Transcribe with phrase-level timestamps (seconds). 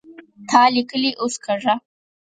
[0.49, 1.75] تا ليکلې اوس کږه